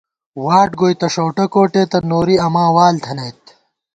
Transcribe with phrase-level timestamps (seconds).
[0.43, 3.41] واٹ گوئی تہ ݭؤٹہ کوٹېتہ، نوری اماں وال تھنَئیت